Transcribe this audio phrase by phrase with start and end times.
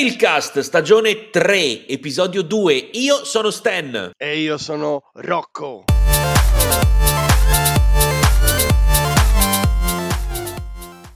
[0.00, 2.88] Trailcast, stagione 3, episodio 2.
[2.92, 4.12] Io sono Stan.
[4.16, 5.84] E io sono Rocco.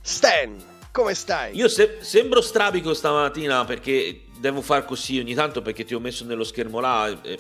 [0.02, 0.62] Stan,
[0.92, 1.56] come stai?
[1.56, 6.26] Io se- sembro strabico stamattina perché devo far così ogni tanto perché ti ho messo
[6.26, 7.08] nello schermo là.
[7.22, 7.38] eh,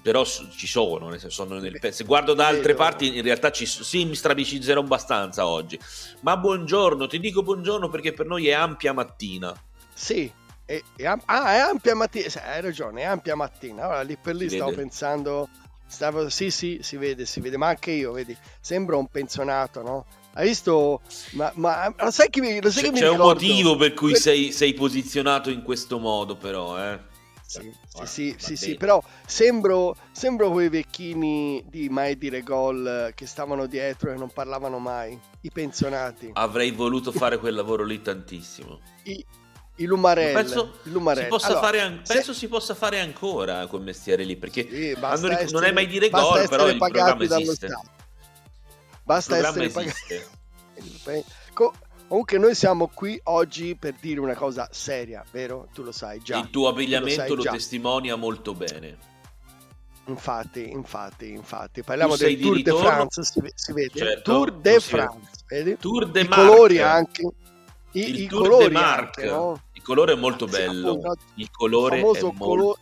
[0.00, 3.66] però ci sono, nel senso, sono nel se guardo da altre parti in realtà ci
[3.66, 5.76] sì mi strabicizzerò abbastanza oggi.
[6.20, 9.52] Ma buongiorno, ti dico buongiorno perché per noi è ampia mattina.
[9.92, 10.38] Sì.
[10.96, 12.28] E am- ah, è ampia mattina.
[12.28, 13.84] sì, Hai ragione, è ampia mattina.
[13.84, 14.72] Allora, lì per lì Si stavo vede?
[14.72, 15.48] pensando.
[15.86, 20.06] Stavo, sì, sì, si vede, si vede, ma anche io, vedi, sembra un pensionato, no?
[20.34, 21.02] Hai visto?
[21.30, 23.20] Ma, ma lo sai che mi, lo sai C'è, che mi c'è un ricordo?
[23.20, 26.98] motivo per cui Que- sei, sei posizionato in questo modo, però, eh.
[27.42, 33.14] Sì, Ora, sì, sì, sì, però sembro, sembro quei vecchini di Mai Dire Gol eh,
[33.14, 38.02] che stavano dietro e non parlavano mai, i pensionati, Avrei voluto fare quel lavoro lì
[38.02, 38.80] tantissimo.
[39.04, 39.24] i,
[39.82, 40.34] i Lumarell.
[40.34, 44.36] Penso, si possa Allora, fare an- se- penso si possa fare ancora quel mestiere lì
[44.36, 47.66] perché sì, non essere- è mai dire gol, però il programma dallo esiste.
[47.68, 47.86] Stato.
[47.86, 49.84] Il Basta programma essere
[51.04, 51.24] pagati.
[51.54, 51.74] Co-
[52.08, 55.68] Comunque noi siamo qui oggi per dire una cosa seria, vero?
[55.72, 56.38] Tu lo sai già.
[56.38, 57.52] il tuo abbigliamento lo, già.
[57.52, 58.98] testimonia molto bene.
[60.06, 61.82] Infatti, infatti, infatti.
[61.84, 62.84] Parliamo del di Tour de ritorno?
[62.88, 63.96] France, si, si vede.
[63.96, 64.80] Certo, Tour de lo vede.
[64.80, 65.76] France, vedi?
[65.78, 66.46] Tour de I Marche.
[66.48, 67.22] colori anche.
[67.92, 69.20] I, Il i Tour colori de Marche.
[69.22, 69.62] anche, no?
[69.80, 71.00] Il colore è molto bello.
[71.36, 72.78] Il colore è famoso molto colo-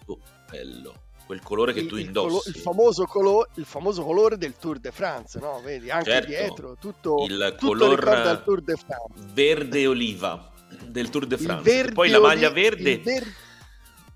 [0.51, 0.95] bello.
[1.27, 2.49] Quel colore che il, tu il indossi.
[2.49, 5.61] il famoso colo- il famoso colore del Tour de France, no?
[5.63, 6.27] Vedi, anche Certo.
[6.27, 9.13] dietro, tutto, Il tutto color- il Tour de France.
[9.33, 10.51] Verde oliva
[10.87, 11.63] del Tour de Il France.
[11.71, 13.27] verde Poi la maglia verde, il ver-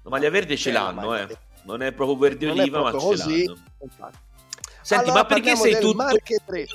[0.03, 1.19] la maglia verde ce Eh, l'hanno, eh.
[1.19, 1.39] verde.
[1.65, 3.45] Non è proprio verde Non è oliva, ma ce così.
[3.45, 3.59] l'hanno.
[3.83, 4.19] infatti.
[4.81, 6.67] Senti, Allora ma perché sei tutto Marche 3.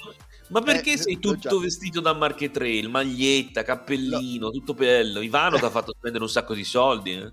[0.50, 2.90] Ma perché Eh, sei l'ho tutto vestito da Marche Trail?
[2.90, 5.22] Maglietta, cappellino, tutto bello.
[5.22, 7.14] Ivano ti ha fatto spendere un sacco di soldi.
[7.14, 7.32] Eh?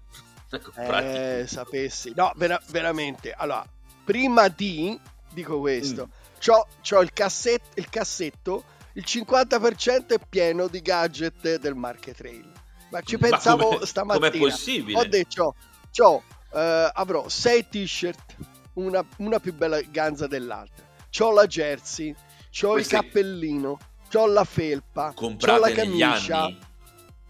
[0.54, 0.70] Ecco.
[0.76, 2.12] Eh, sapessi.
[2.14, 3.32] No, vera- veramente.
[3.32, 3.66] Allora,
[4.04, 4.96] prima di,
[5.32, 6.38] dico questo, Mm.
[6.38, 8.62] c'ho, c'ho il, cassetto, il cassetto,
[8.92, 12.48] il 50% è pieno di gadget del Marche Trail.
[12.90, 14.30] Ma ci Ma pensavo come- stamattina.
[14.30, 14.98] Com'è possibile?
[14.98, 15.55] Ho detto,
[15.90, 16.22] c'ho,
[16.52, 18.36] eh, avrò 6 t-shirt,
[18.74, 20.84] una, una più bella ganza dell'altra.
[21.10, 22.14] C'ho la jersey,
[22.56, 23.78] c'ho Queste- il cappellino,
[24.10, 26.56] c'ho la felpa, c'ho la Comprate camicia.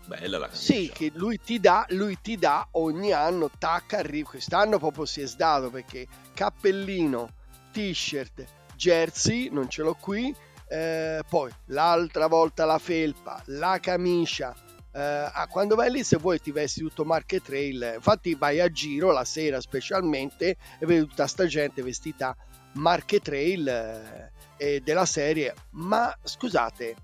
[0.07, 0.63] Bella la camicia.
[0.73, 4.29] Sì, che lui ti dà, lui ti dà ogni anno, tacca, arriva.
[4.31, 7.31] Quest'anno proprio si è sdato perché cappellino,
[7.73, 8.45] t-shirt,
[8.77, 10.35] jersey, non ce l'ho qui.
[10.67, 14.55] eh, poi l'altra volta la felpa, la camicia.
[14.93, 17.93] eh, ah, quando vai lì, se vuoi, ti vesti tutto Marche Trail.
[17.97, 22.35] Infatti, vai a giro la sera, specialmente, e vedi tutta sta gente vestita
[22.75, 25.55] Marche Trail eh, della serie.
[25.71, 26.97] Ma scusate,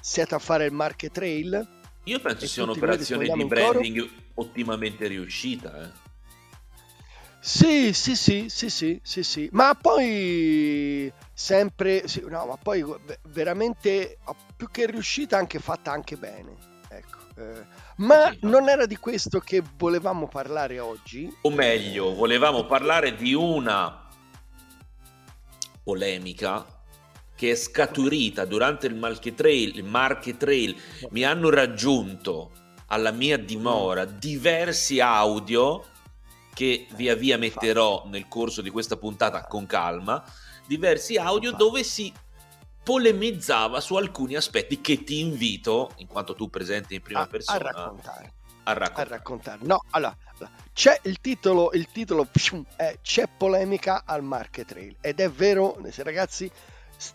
[0.00, 1.74] siete a fare il Marche Trail?
[2.04, 5.82] Io penso sia un'operazione di branding ottimamente riuscita.
[5.82, 6.04] Eh.
[7.40, 13.20] Sì, sì, sì, sì, sì, sì, sì, ma poi sempre, sì, no, ma poi ve-
[13.28, 14.18] veramente
[14.56, 16.56] più che riuscita anche fatta anche bene,
[16.88, 17.18] ecco.
[17.36, 17.66] eh.
[17.98, 18.50] Ma Sì, no.
[18.50, 21.32] non era di questo che volevamo parlare oggi?
[21.42, 24.08] O meglio, volevamo parlare di una
[25.84, 26.66] polemica
[27.36, 29.76] che è scaturita durante il Marche Trail.
[29.76, 30.74] Il Marche Trail
[31.10, 32.50] mi hanno raggiunto
[32.86, 35.84] alla mia dimora diversi audio
[36.54, 40.24] che via via metterò nel corso di questa puntata con calma,
[40.66, 42.10] diversi audio dove si
[42.82, 47.26] polemizzava su alcuni aspetti che ti invito, in quanto tu presente in prima A, a
[47.26, 48.32] persona, raccontare,
[48.62, 49.08] a a raccontare.
[49.08, 49.58] raccontare.
[49.62, 50.16] No, allora,
[50.72, 52.26] c'è il titolo, il titolo
[52.76, 56.50] è C'è polemica al Marche Trail ed è vero, ragazzi,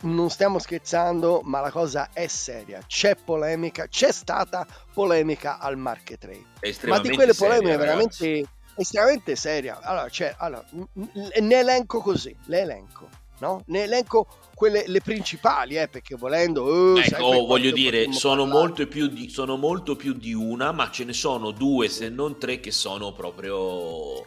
[0.02, 2.82] non stiamo scherzando, ma la cosa è seria.
[2.86, 6.46] C'è polemica, c'è stata polemica al Marche Trail.
[6.60, 8.24] È ma di quelle seria, polemiche ragazzi.
[8.24, 9.80] veramente estremamente seria.
[9.82, 13.10] Allora, cioè, allora, ne elenco così, le elenco,
[13.40, 13.64] no?
[13.68, 19.08] Ne elenco quelle le principali, eh, perché volendo, sai Ecco, voglio dire, sono molto, più
[19.08, 22.72] di, sono molto più di una, ma ce ne sono due, se non tre, che
[22.72, 24.26] sono proprio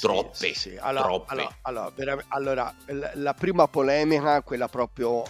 [0.00, 0.34] troppe.
[0.34, 0.76] sì, sì.
[0.78, 1.32] Allora, troppe.
[1.62, 1.92] allora,
[2.32, 5.22] allora, allora, la prima polemica, quella proprio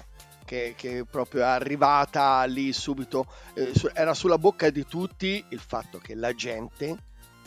[0.45, 5.61] che, che proprio è arrivata lì subito, eh, su- era sulla bocca di tutti il
[5.61, 6.97] fatto che la gente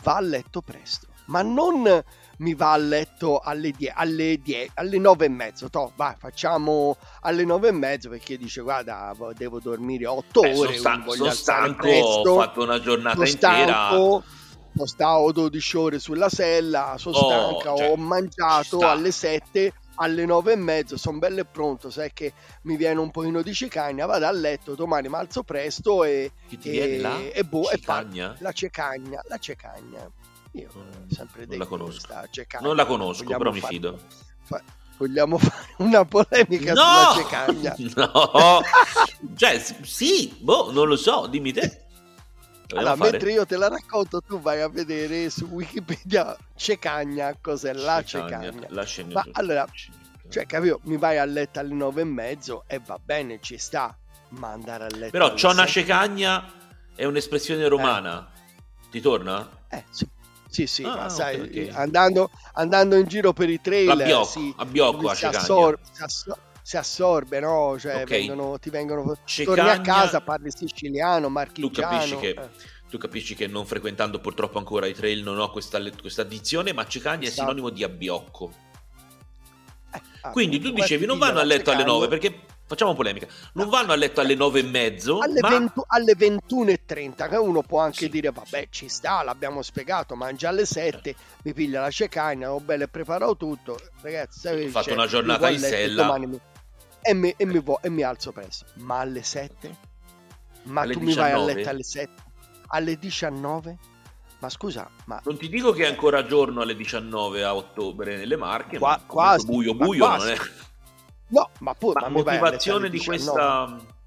[0.02, 2.02] va a letto presto, ma non
[2.38, 6.96] mi va a letto alle, die- alle, die- alle nove e mezzo, toh, vai, facciamo
[7.20, 11.02] alle nove e mezzo perché dice guarda vo- devo dormire otto Eh, sono, ore, stan-
[11.02, 13.64] voglio sono stanco, presto, ho fatto una giornata sono intera.
[13.88, 14.24] stanco,
[14.74, 17.28] sono stato 12 ore sulla sella, sono Oh,
[17.60, 22.10] stanca, cioè, ho mangiato alle 7, alle nove e mezzo, sono bello e pronto, sai
[22.12, 22.32] che
[22.62, 26.30] mi viene un pochino di cicagna, vado a letto, domani mi alzo presto e...
[26.48, 26.78] Chi ti?
[26.78, 28.36] E, boh, e fa- Cicagna?
[28.38, 30.10] la cecagna, la cecagna.
[30.52, 30.82] Io ho
[31.14, 32.08] sempre non la conosco.
[32.60, 33.98] Non la conosco, Vogliamo però mi fare- fido.
[34.42, 34.62] fa-
[34.96, 37.76] vogliamo fare una polemica sulla cecagna?
[37.94, 38.60] No!
[39.36, 41.84] cioè, sì, boh, non lo so, dimmi te.
[42.78, 43.10] Allora, fare?
[43.10, 48.66] mentre io te la racconto, tu vai a vedere su Wikipedia cecagna, cos'è la cecagna.
[48.68, 49.66] la Ma allora,
[50.28, 50.80] Cioè, capito?
[50.84, 53.96] Mi vai a letto alle nove e mezzo e va bene, ci sta.
[54.30, 55.10] Ma andare a letto.
[55.10, 56.44] Però c'ho una cecagna
[56.94, 58.28] è un'espressione romana.
[58.90, 59.48] Ti torna?
[59.68, 60.08] Eh, sì.
[60.48, 61.76] Sì, sì, Ah, ma sai, ok.
[61.76, 65.38] Andando, andando in giro per i trail La biocco, si, a biocco si, cecagna.
[65.38, 67.76] assor- si asso- si assorbe, no?
[67.78, 68.08] Cioè, Ok.
[68.10, 69.02] vengono, ti vengono.
[69.02, 71.88] Torni a Cecagna- casa, parli siciliano, Tu marchigiano.
[71.90, 72.48] capisci che eh.
[72.90, 76.86] tu capisci che non frequentando purtroppo ancora i trail non ho questa, questa addizione, ma
[76.86, 77.40] cecagna è Esatto.
[77.42, 78.52] sinonimo di abbiocco.
[79.92, 81.94] Eh, ah, Quindi tu dicevi non vanno a letto alle cecagna.
[81.98, 82.40] 9 perché
[82.70, 83.26] facciamo polemica.
[83.54, 87.62] Non vanno a letto alle 9 e mezzo, alle, ma 20 alle 21.30 che uno
[87.62, 88.08] può anche Sì.
[88.08, 92.84] dire vabbè ci sta l'abbiamo spiegato mangia alle 7 mi piglia la cecagna ho bello
[92.84, 96.16] e preparo tutto ragazzi Ho fatto cioè, una giornata io in sella.
[96.18, 96.40] mi-
[97.02, 99.76] e, mi, e, mi vo- e mi alzo presto ma alle 7
[100.64, 101.54] ma Alle tu mi vai a 19?
[101.54, 102.10] letto alle 7
[102.68, 103.78] alle 19
[104.38, 108.36] ma scusa ma non ti dico che è ancora giorno alle 19 a ottobre nelle
[108.36, 110.26] Marche, Qua- ma quasi, buio ma buio quasi.
[110.26, 110.38] non è.
[111.30, 113.30] No ma poi Ma ma mi vai a letto motivazione alle di 19?
[113.32, 113.98] questa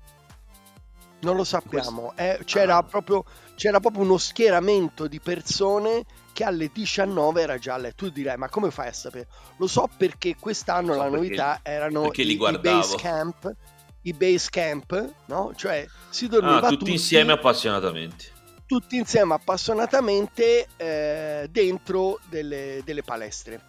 [1.21, 2.83] Non lo sappiamo, eh, c'era, Ah.
[2.83, 3.23] proprio,
[3.55, 6.03] c'era proprio uno schieramento di persone
[6.33, 8.05] che alle 19 era già a letto.
[8.07, 9.27] Tu dirai, ma come fai a sapere?
[9.57, 13.55] Lo so perché quest'anno so la perché- novità erano i, i base camp,
[14.01, 15.53] i base camp, no?
[15.55, 18.31] Cioè si dormiva Ah, tutti, tutti, insieme appassionatamente.
[18.65, 23.61] tutti insieme appassionatamente eh, dentro delle, delle palestre.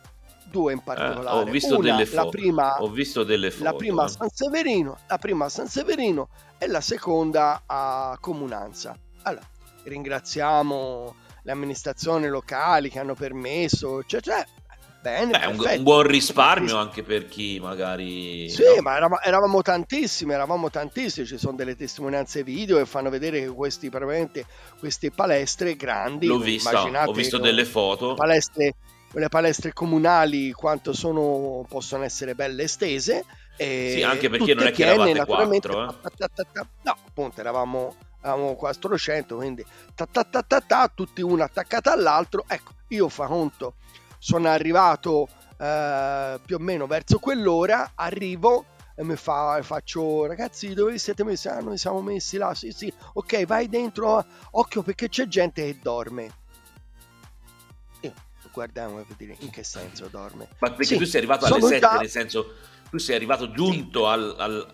[0.44, 1.38] Due in Eh, particolare.
[1.40, 2.28] ho visto Una, delle la foto.
[2.28, 3.64] prima, Ho visto delle foto.
[3.64, 4.08] la prima a eh.
[4.08, 8.96] San Severino, la prima a San Severino e la seconda a Comunanza.
[9.22, 9.46] Allora,
[9.82, 14.44] ringraziamo le amministrazioni locali che hanno permesso, cioè, cioè
[15.02, 18.48] bene, Beh, un, un buon risparmio anche per chi magari...
[18.48, 18.80] Sì, no?
[18.82, 23.48] ma eravamo, eravamo tantissimi, eravamo tantissimi, ci sono delle testimonianze video che fanno vedere che
[23.48, 23.90] questi,
[24.78, 28.14] queste palestre grandi, L'ho vista, ho visto delle foto.
[28.14, 28.74] palestre,
[29.14, 33.24] le palestre comunali quanto sono, possono essere belle estese.
[33.56, 36.10] E Sì, anche perché non è che piene, eravate naturalmente, quattro, eh.
[36.16, 39.64] ta- ta- ta- no, appunto eravamo, eravamo 400, quindi
[39.94, 42.44] ta- ta- ta- ta- ta, tutti uno attaccato all'altro.
[42.48, 43.74] Ecco, io fa conto,
[44.18, 45.28] sono arrivato
[45.58, 48.64] eh, più o meno verso quell'ora, arrivo
[48.96, 51.48] e mi fa, faccio ragazzi dove vi siete messi?
[51.48, 55.78] Ah, noi siamo messi là, sì sì, ok vai dentro, occhio perché c'è gente che
[55.80, 56.42] dorme.
[58.54, 60.48] Io guardavo per dire in che senso dorme.
[60.60, 62.54] Ma perché Sì, tu sei arrivato alle sono 7, già- nel senso,
[62.88, 64.68] tu sei arrivato giunto al, al-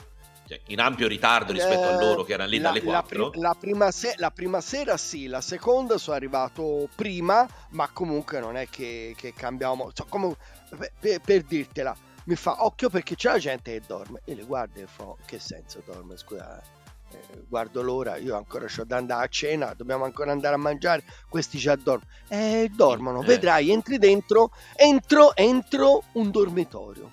[0.46, 3.30] cioè, in ampio ritardo rispetto a Eh, loro che erano lì la- dalle la 4.
[3.30, 8.38] pri- La, prima se- la prima sera sì, la seconda sono arrivato prima, ma comunque
[8.40, 9.90] non è che, che cambiamo.
[9.94, 10.36] so, come-
[10.98, 14.20] per, per- dirtela, mi fa occhio perché c'è la gente che dorme.
[14.26, 16.16] E le guardo e fa che senso dorme?
[16.18, 16.60] Scusa,
[17.12, 21.04] eh, guardo l'ora, io ancora ho da andare a cena, dobbiamo ancora andare a mangiare,
[21.28, 22.10] questi già dormono.
[22.28, 23.26] Eh, dormono, Eh.
[23.26, 27.12] vedrai, entri dentro, entro, entro un dormitorio.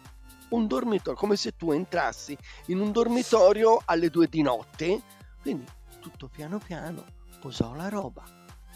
[0.49, 5.01] Un dormitorio, come se tu entrassi in un dormitorio alle due di notte.
[5.41, 5.65] Quindi
[5.99, 7.03] tutto piano piano,
[7.41, 8.23] posò la roba,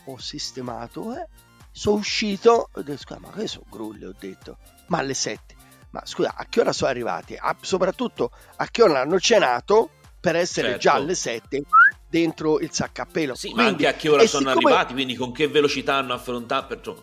[0.06, 1.28] ho sistemato, eh,
[1.72, 4.58] sono uscito, ho detto, ma che sono grulli, ho detto,
[4.88, 5.56] ma alle sette.
[5.92, 7.36] Ma scusa, a che ora sono arrivati?
[7.40, 9.92] A- soprattutto a che ora hanno cenato
[10.22, 10.82] per essere Certo.
[10.82, 11.64] già alle sette
[12.08, 13.36] dentro il saccappello.
[13.36, 16.14] Sì, ma Quindi- anche a che ora sono siccome- arrivati, quindi con che velocità hanno
[16.14, 16.98] affrontato, perciò è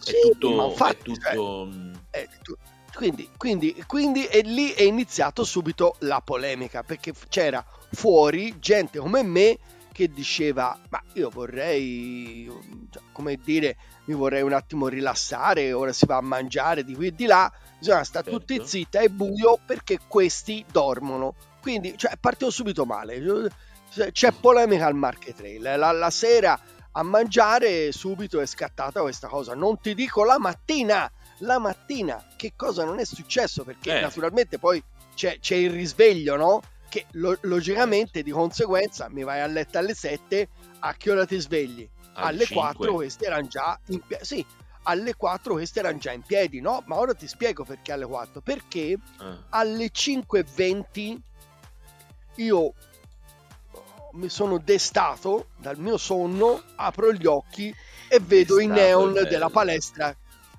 [0.00, 0.54] Sì, tutto...
[0.54, 2.56] ma infatti, è tutto mm, Eh, tu-
[2.94, 9.22] quindi, quindi, quindi e lì è iniziato subito la polemica perché c'era fuori gente come
[9.22, 9.58] me
[9.92, 12.48] che diceva ma io vorrei
[12.90, 13.76] cioè, come dire
[14.06, 17.50] mi vorrei un attimo rilassare ora si va a mangiare di qui e di là
[17.78, 18.38] bisogna stare Certo.
[18.38, 23.22] tutti zitti è buio perché questi dormono quindi cioè, è partito subito male.
[24.12, 25.62] C'è polemica al Market Trail.
[25.62, 26.60] La, la sera
[26.92, 29.54] a mangiare subito è scattata questa cosa.
[29.54, 31.10] Non ti dico la mattina.
[31.38, 33.64] La mattina che cosa non è successo?
[33.64, 34.00] Perché Eh.
[34.02, 34.82] naturalmente poi
[35.14, 36.60] c'è, c'è il risveglio no?
[36.90, 40.48] che lo- logicamente di conseguenza mi vai a letto alle 7
[40.80, 41.88] a che ora ti svegli?
[42.12, 44.46] Alle 4 questi erano già in piedi sì
[44.86, 46.82] alle 4 questi erano già in piedi no?
[46.86, 48.98] Ma ora ti spiego perché alle 4 perché Eh,
[49.48, 51.16] alle 5.20
[52.36, 52.72] io
[54.12, 57.74] mi sono destato dal mio sonno, apro gli occhi
[58.08, 59.28] e vedo i neon bello.
[59.28, 60.14] della palestra.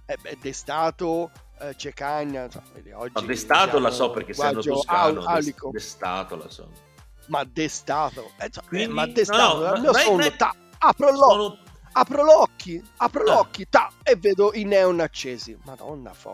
[0.05, 2.47] Eh beh, destato, eh, Cecagna.
[2.73, 5.69] Vedi, oggi Ma Destato la so perché essendo linguaggio toscano, au- aulico.
[5.71, 6.69] Destato la so.
[7.27, 10.35] ma destato, eh, insomma, Quindi- eh, ma destato, no, no, dal mio vai- sonno, vai-
[10.37, 11.57] ta, apro l'occhio, Sono-
[11.93, 13.33] apro l'occhio, apro Ah.
[13.33, 15.57] l'occhio, ta, e vedo i neon accesi.
[15.63, 16.29] Madonna fo.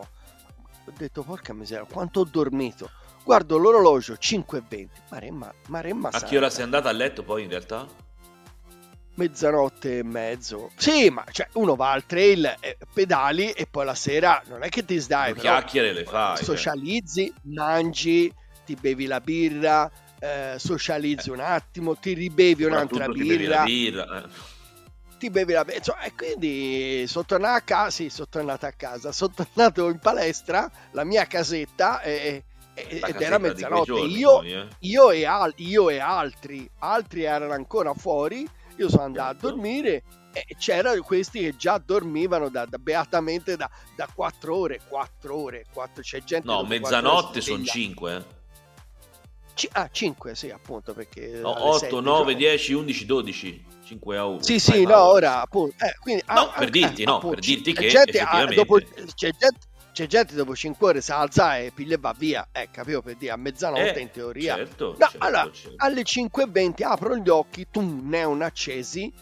[0.84, 2.90] Ho detto, porca miseria, quanto ho dormito.
[3.24, 4.88] Guardo l'orologio, 5.20.
[5.10, 7.86] Maremma, maremma A che ora sei andata a letto poi in realtà?
[9.14, 10.70] Mezzanotte e mezzo.
[10.76, 14.68] Sì, ma cioè, uno va al trail, eh, pedali e poi la sera non è
[14.70, 16.36] che ti sdai, chiacchiere le fai.
[16.36, 16.44] cioè.
[16.44, 18.32] socializzi, mangi,
[18.64, 23.56] ti bevi la birra, eh, socializzi un attimo, ti ribevi un'altra Soprattutto ti bevi birra.
[23.58, 24.22] la birra.
[24.24, 24.28] eh.
[25.18, 26.00] ti bevi la birra.
[26.00, 30.70] e quindi sono tornato a casa, sì, sono tornato a casa, sono tornato in palestra,
[30.92, 33.84] la mia casetta, e, ed casetta era mezzanotte.
[33.84, 34.66] giorni, Io, poi, eh.
[34.80, 39.46] io, e al- io e altri, altri erano ancora fuori, io sono andato Certo.
[39.46, 40.02] a dormire
[40.32, 45.66] e c'erano questi che già dormivano da, da- beatamente da, da 4 ore, 4 ore,
[45.72, 47.70] 4, c'è gente No, mezzanotte sono sveglia.
[47.72, 48.24] 5.
[49.54, 51.26] Ci- ah, 5, sì, appunto, perché...
[51.42, 53.64] No, alle 8, sette, 9, cioè- 10, 11, 12.
[53.84, 54.42] 5 a 1.
[54.42, 55.74] Sì, sì, no, ora appunto.
[55.84, 58.78] eh, quindi, No, ah, per eh, dirti, no, appunto, per dirti che gente, effettivamente- dopo-
[58.78, 59.58] c'è, gente,
[59.92, 62.48] c'è gente dopo 5 ore si alza e piglia e va via.
[62.52, 64.56] Eh, capivo per dire a mezzanotte Eh, in teoria.
[64.56, 65.74] Certo, No, certo, allora, certo.
[65.76, 69.12] alle 5.20 apro gli occhi, tum, neon accesi,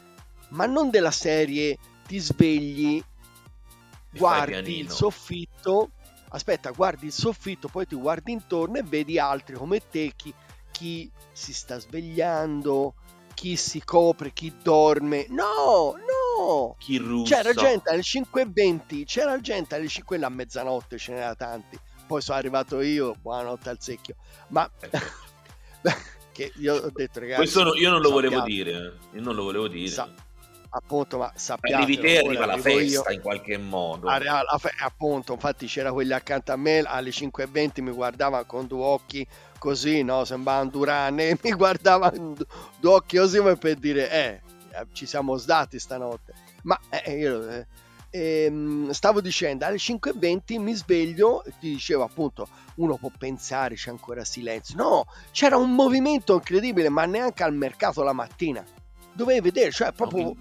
[0.50, 5.90] ma non della serie ti svegli, fai guardi il soffitto,
[6.30, 10.32] aspetta, guardi il soffitto, poi ti guardi intorno e vedi altri come te, chi,
[10.70, 12.94] chi si sta svegliando,
[13.34, 15.26] chi si copre, chi dorme.
[15.28, 15.96] No,
[16.40, 16.74] no!
[16.78, 17.36] Chi russa.
[17.36, 21.78] C'era gente alle 5.20, c'era gente alle 5, quella a mezzanotte, ce n'era tanti.
[22.06, 24.16] Poi sono arrivato io, buonanotte al secchio.
[24.48, 24.68] Ma
[26.32, 28.70] che io ho detto, ragazzi, Questo no- io non lo volevo dire.
[28.70, 29.16] eh.
[29.16, 29.88] Io non lo volevo dire.
[29.90, 30.08] Sa-
[30.72, 32.78] appunto, ma sappiate, Arrivi te, arriva la arrivo io.
[33.02, 34.08] festa in qualche modo.
[34.08, 38.84] A a appunto, infatti c'era quelli accanto a me alle 5.20 mi guardava con due
[38.84, 39.26] occhi
[39.58, 40.24] così, no?
[40.24, 42.46] Sembravano durane, mi guardava con du-
[42.78, 44.40] due occhi così per dire, eh,
[44.92, 46.34] ci siamo sdati stanotte.
[46.62, 47.66] Ma eh, io eh,
[48.10, 54.24] ehm, stavo dicendo, alle 5.20 mi sveglio, ti dicevo appunto, uno può pensare c'è ancora
[54.24, 54.76] silenzio.
[54.76, 58.64] No, c'era un movimento incredibile, ma neanche al mercato la mattina.
[59.12, 60.36] Dovevi vedere, cioè proprio No,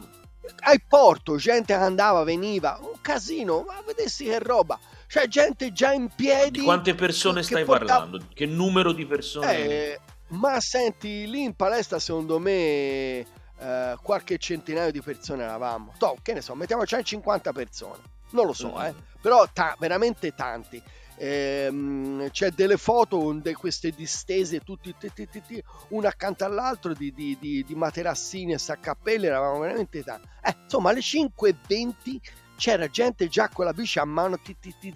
[0.62, 4.80] al porto, gente che andava, veniva, un casino, ma vedessi che roba.
[5.08, 6.60] Cioè, gente già in piedi.
[6.60, 8.26] Di quante persone stai portava- parlando?
[8.34, 9.58] Che numero di persone?
[9.58, 13.26] Eh, ma senti, lì in palestra, secondo me,
[13.60, 15.94] eh, qualche centinaio di persone eravamo.
[15.98, 18.02] Toh, che ne so, mettiamo 150 persone.
[18.32, 18.82] Non lo so, Mm.
[18.82, 18.94] eh.
[19.22, 20.82] Però ta- veramente tanti.
[21.22, 26.46] Ehm, c'è delle foto con de- queste distese tutti ti- ti- ti- ti, uno accanto
[26.46, 32.22] all'altro di, di- di- di materassini e saccappelli eravamo veramente tanti eh, insomma alle 5.20
[32.56, 34.38] c'era gente già con la bici a mano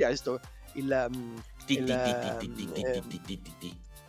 [0.05, 0.39] adesso
[0.75, 1.36] il, mm,
[1.67, 3.03] ehm,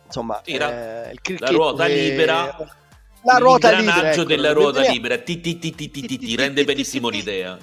[0.05, 2.77] insomma eh, La ruota libera.
[3.25, 5.17] La ruota libera ecco, della ruota libera.
[5.17, 7.57] Ti, ti, ti, ti, ti, ti, Ti, rende benissimo l'idea.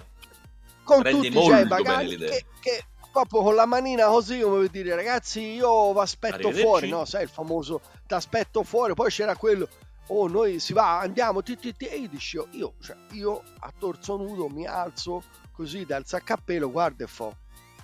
[0.82, 2.30] con Rende tutti già i molto bene l'idea.
[2.30, 6.88] che, che proprio con la manina così come per dire ragazzi io vi aspetto fuori
[6.88, 9.68] no sai il famoso ti aspetto fuori poi c'era quello
[10.08, 11.86] oh noi si va andiamo ti, ti, ti.
[11.86, 17.04] e io dicevo io, cioè, io a torso nudo mi alzo così dal saccappello guardo
[17.04, 17.36] e fo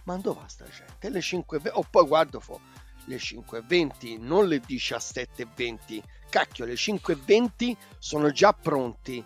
[0.05, 2.61] ma dove va sta gente le 5 o poi guardo fo
[3.09, 6.01] le 5.20 non le 17.20
[6.31, 9.25] cacchio le 5.20 sono già pronti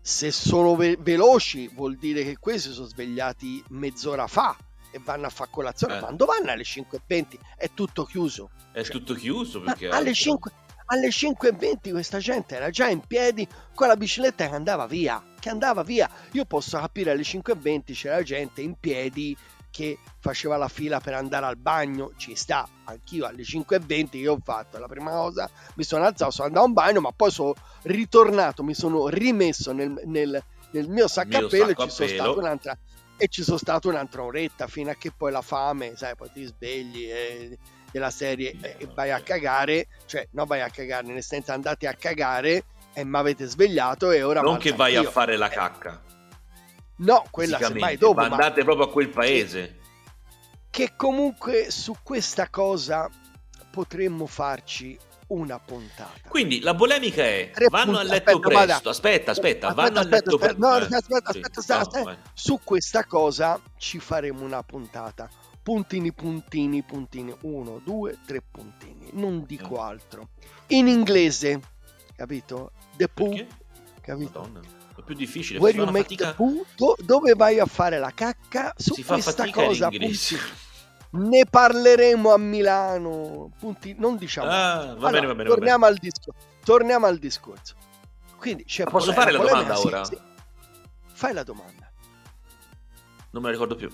[0.00, 4.56] se sono ve- veloci vuol dire che questi sono svegliati mezz'ora fa
[4.90, 5.96] e vanno a fare colazione.
[5.96, 6.00] Eh.
[6.00, 8.50] Quando vanno alle 5.20 è tutto chiuso.
[8.72, 10.52] È tutto chiuso perché alle, altro- 5,
[10.86, 15.22] alle 5.20 questa gente era già in piedi con la bicicletta che andava via.
[15.38, 16.10] Che andava via.
[16.32, 19.36] Io posso capire alle 5.20 c'era gente in piedi
[19.70, 22.12] che faceva la fila per andare al bagno.
[22.16, 22.68] Ci sta.
[22.84, 26.68] Anch'io alle 5.20 che ho fatto la prima cosa mi sono alzato, sono andato a
[26.68, 31.46] un bagno, ma poi sono ritornato, mi sono rimesso nel, nel- nel mio sacco a
[31.46, 32.78] pelo e a ci sono stato un'altra
[33.16, 36.44] e ci sono stato un'altra oretta fino a che poi la fame, sai, poi ti
[36.44, 37.58] svegli e
[37.90, 39.22] della serie e e no, vai a sì.
[39.22, 44.10] cagare, cioè non vai a cagare, nel senso andate a cagare e mi avete svegliato
[44.10, 45.10] e ora Non che vai a anch'io.
[45.10, 46.02] fare la Eh, cacca.
[47.02, 49.78] No, quella se fisicamente, vai dopo, ma ma andate proprio a quel paese.
[50.70, 53.08] che comunque su questa cosa
[53.70, 56.28] potremmo farci una puntata.
[56.28, 58.64] Quindi la polemica è: Tre vanno a letto aspetta, vada.
[58.72, 58.88] presto.
[58.90, 60.68] Aspetta, aspetta, Aspetta, vanno a aspetta, letto aspetta, presto.
[60.68, 62.16] no, Eh, aspetta, sì, aspetta, no.
[62.34, 65.28] Su questa cosa ci faremo una puntata.
[65.62, 67.34] Puntini, puntini, puntini.
[67.42, 69.08] Uno, due, tre puntini.
[69.12, 69.78] Non dico Mm.
[69.84, 70.28] altro.
[70.68, 71.60] In inglese,
[72.16, 72.72] capito?
[72.96, 73.46] The poo,
[74.00, 74.40] capito?
[74.40, 74.60] Madonna,
[75.00, 75.58] è più difficile.
[75.58, 78.72] Where you make fatica, the poo, do- dove vai a fare la cacca?
[78.76, 80.36] Su si questa cosa, punti-
[81.12, 83.50] Ne parleremo a Milano.
[83.58, 84.48] Punti, non diciamo.
[84.48, 85.48] Ah, va bene, va bene.
[85.48, 85.96] Torniamo, va bene.
[85.96, 86.48] Al discorso.
[86.62, 87.74] torniamo al discorso.
[88.36, 90.04] Quindi c'è Ma posso fare la domanda sì, ora?
[90.04, 90.16] sì.
[91.12, 91.90] Fai la domanda.
[93.32, 93.88] Non me la ricordo più.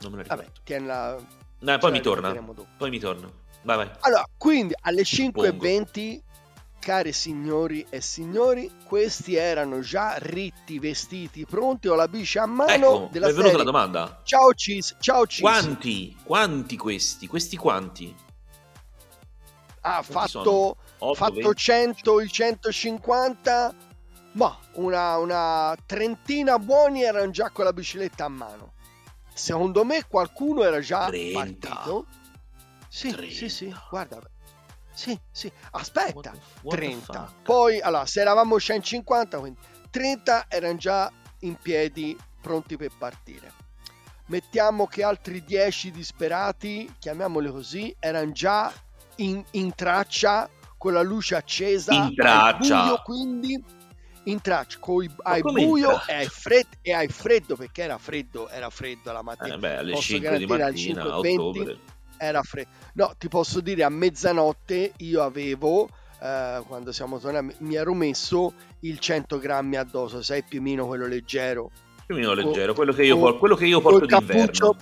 [0.00, 0.42] Non me la ricordo.
[0.42, 1.16] Vabbè, tienila.
[1.58, 2.32] No, poi mi torna.
[2.76, 3.30] Poi mi torna.
[3.62, 3.90] Vai, vai.
[4.00, 6.20] Allora, quindi alle 5.20,
[6.80, 12.72] cari signori e signori, questi erano già ritti, vestiti, pronti o la bici a mano
[12.72, 14.20] Ecco, della è venuta la domanda.
[14.24, 15.42] Ciao Cheese, ciao Cheese.
[15.42, 16.16] Quanti?
[16.24, 17.28] Quanti questi?
[17.28, 18.12] Questi quanti?
[19.82, 20.76] Ha Quanti fatto, sono?
[20.98, 21.54] 8, fatto 20?
[21.54, 23.74] 100, i 150,
[24.32, 28.72] ma una, una trentina buoni erano già con la bicicletta a mano.
[29.32, 31.68] Secondo me qualcuno era già 30.
[31.68, 32.06] partito.
[32.88, 33.34] Sì, 30.
[33.34, 34.20] sì, sì, guarda.
[35.00, 36.12] Sì, sì, aspetta.
[36.12, 37.00] What what the 30.
[37.00, 37.42] fuck?
[37.42, 43.50] Poi, allora, se eravamo 150, quindi 30 erano già in piedi, pronti per partire.
[44.26, 48.70] Mettiamo che altri 10 disperati, chiamiamoli così, erano già
[49.16, 51.94] in, in traccia con la luce accesa.
[51.94, 52.82] In traccia?
[52.82, 53.64] buio, quindi
[54.24, 58.68] in traccia, coi, ai buio e ai, fred- e ai freddo, perché era freddo, era
[58.68, 59.54] freddo la mattina.
[59.54, 61.78] Eh, beh, alle Posso 5 di mattina, a 5:20 ottobre.
[62.20, 62.68] Era freddo.
[62.94, 65.88] No, ti posso dire a mezzanotte io avevo,
[66.20, 70.86] eh, quando siamo tornati, mi ero messo il 100 grammi addosso, sai più o meno
[70.86, 71.70] quello leggero.
[72.04, 74.76] Più o meno leggero, quello che io, por- quello che io col porto d'inverno.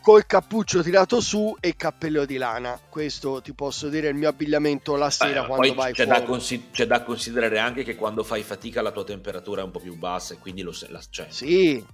[0.00, 2.78] col cappuccio tirato su e cappello di lana.
[2.88, 6.20] Questo ti posso dire è il mio abbigliamento la sera Beh, quando vai c'è fuori.
[6.20, 9.70] da, consi- c'è da considerare anche che quando fai fatica la tua temperatura è un
[9.70, 11.84] po' più bassa e quindi lo la, cioè, Sì,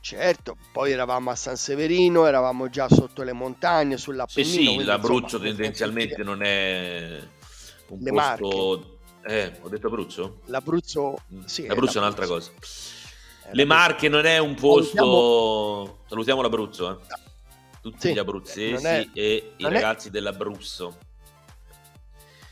[0.00, 0.56] certo.
[0.72, 4.52] Poi eravamo a San Severino, eravamo già sotto le montagne, Sì, sull'Appennino.
[4.54, 7.18] sì, quindi, l'Abruzzo insomma, tendenzialmente non è
[7.88, 8.98] un Le posto...
[9.22, 10.40] Eh, ho detto Abruzzo?
[10.46, 11.98] L'Abruzzo, Mm, sì, L'Abruzzo è l'Abruzzo.
[11.98, 12.50] un'altra cosa.
[13.46, 13.64] Eh, Le.
[13.64, 16.02] Marche non è un posto...
[16.08, 16.96] Salutiamo l'Abruzzo, eh.
[17.82, 20.98] Tutti Sì, gli abruzzesi non è- e i non è- ragazzi dell'Abruzzo.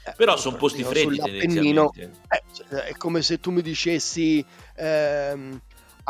[0.04, 2.12] Eh, Però sono posti freddi tendenzialmente.
[2.70, 4.42] Eh, è come se tu mi dicessi
[4.76, 5.60] ehm,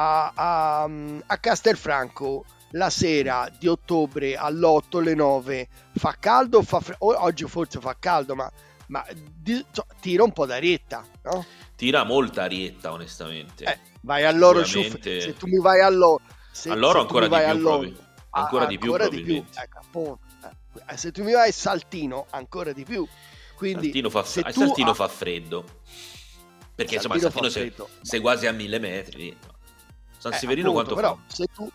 [0.00, 0.88] a, a-
[1.26, 7.20] a Castelfranco la sera di ottobre all'8 alle 9 fa caldo o fa freddo?
[7.22, 8.50] Oggi forse fa caldo, ma,
[8.88, 11.44] ma di- cioè, tira un po' d'arietta, no?
[11.74, 13.64] Tira molta arietta, onestamente.
[13.64, 16.20] Eh, vai all'oro Sicuramente- se tu mi vai all'oro
[16.52, 18.06] se, All'oro se tu ancora mi vai di più all'oro, proprio.
[18.30, 19.44] Ancora di più, ancora di più.
[19.54, 20.18] Ecco.
[20.90, 23.04] Eh, se tu mi vai Saltino ancora di più
[23.56, 25.64] quindi Saltino fa, se Saltino ha- fa freddo.
[26.74, 29.36] Perché insomma, Saltino Saltino fa sei, sei quasi a mille metri.
[30.18, 31.34] San Eh, Severino appunto, quanto però fa?
[31.34, 31.70] se tu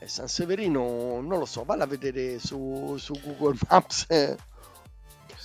[0.00, 4.06] eh, San Severino non lo so valla a vedere su, su Google Maps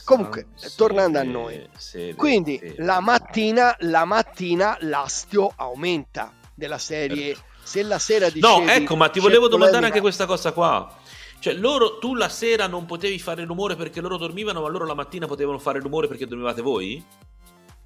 [0.04, 2.76] comunque San tornando a Seve- noi Seve- quindi Seve.
[2.84, 9.10] la mattina la mattina l'astio aumenta della serie se la sera dicevi No, ecco, ma
[9.10, 10.98] ti volevo domandare polemica- anche questa cosa qua.
[11.40, 14.96] Cioè, loro, tu la sera non potevi fare rumore perché loro dormivano, ma loro la
[14.96, 17.02] mattina potevano fare rumore perché dormivate voi?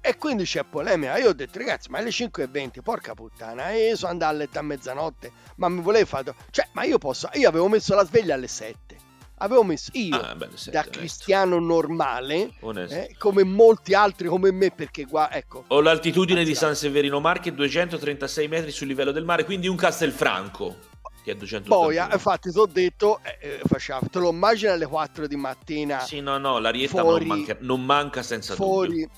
[0.06, 3.96] E quindi c'è polemica io ho detto ragazzi ma alle 5.20 porca puttana e io
[3.96, 7.48] sono andato a letto a mezzanotte ma mi volevi fare cioè ma io posso io
[7.48, 8.96] avevo messo la sveglia alle 7
[9.38, 10.98] avevo messo io Ah, beh, sette, da onesto.
[10.98, 12.50] cristiano normale
[12.90, 16.54] eh, come molti altri come me perché qua ecco Ho l'altitudine di.
[16.54, 20.76] San Severino Marche 236 metri sul livello del mare, quindi un Castelfranco
[21.24, 21.74] che è 281.
[21.86, 25.36] poi eh, infatti ti ho detto eh, eh, facciamo, te lo immagini alle 4 di
[25.36, 29.08] mattina Sì, no, no, l'arietta fuori- non, manca, non manca senza dubbio.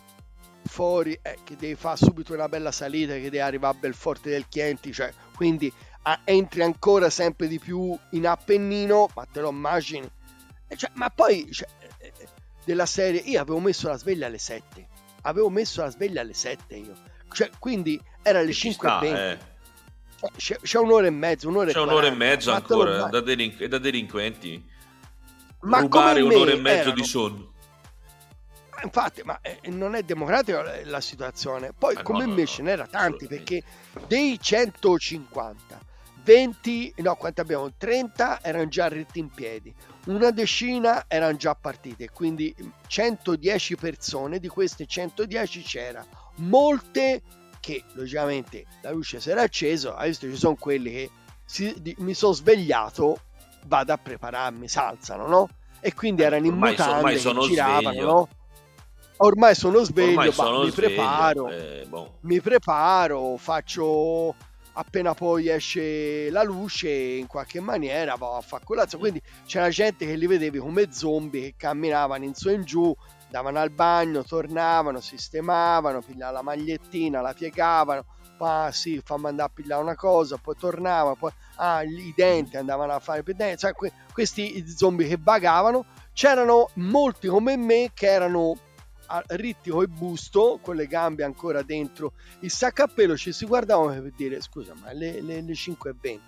[0.66, 4.46] Fuori eh, che devi fare subito una bella salita che devi arrivare a Belforte del
[4.48, 10.08] Chienti cioè quindi ah, entri ancora sempre di più in Appennino ma te lo immagini
[10.76, 12.28] cioè, ma poi cioè, eh, eh,
[12.64, 14.88] della serie io avevo messo la sveglia alle 7
[15.22, 16.94] avevo messo la sveglia alle 7 io
[17.32, 19.38] cioè, quindi era alle Ci 5.20 sta, eh.
[20.36, 22.80] c'è, c'è un'ora e mezzo un'ora C'è e un'ora e 40, mezzo ma te lo
[22.80, 24.64] ancora da, delin- da delinquenti.
[25.60, 27.52] Ma Rubare un'ora e mezzo erano- di sonno.
[28.76, 31.72] Ma Infatti, ma eh, non è democratica la- situazione.
[31.72, 33.62] Poi, Eh, no, come no, me no, ce n'era tanti, perché
[34.06, 35.80] dei 150,
[36.22, 37.72] 20, no, quanti abbiamo?
[37.76, 39.72] 30 erano già ritti in piedi,
[40.06, 42.54] una decina erano già partite, quindi
[42.86, 46.04] 110 persone, di queste 110 c'era
[46.36, 47.22] molte
[47.60, 51.10] che logicamente la luce si era accesa, hai visto ci sono quelli che
[51.44, 53.20] si- di- mi sono svegliato,
[53.66, 55.48] vado a prepararmi, si alzano, no?
[55.80, 58.06] E quindi erano in Ormai mutande ormai sono giravano, sveglio.
[58.06, 58.28] no?
[59.18, 62.18] Ormai sono sveglio, Ormai bah, sono mi sveglio, preparo, eh, boh.
[62.20, 64.34] mi preparo, faccio
[64.78, 70.04] appena poi esce la luce in qualche maniera vado a fare colazione quindi c'era gente
[70.04, 72.94] che li vedevi come zombie che camminavano in su e in giù
[73.30, 78.04] davano al bagno tornavano sistemavano pigliavano la magliettina la piegavano
[78.38, 82.92] ah sì, fammi andare a pigliare una cosa, poi tornava, poi ah, i denti andavano
[82.92, 88.56] a fare denti, cioè, que- questi zombie che vagavano, c'erano molti come me che erano
[89.28, 94.00] ritti e busto, con le gambe ancora dentro il sacco a pelo, ci si guardavano
[94.00, 96.22] per dire scusa ma le, le, le 5 e 20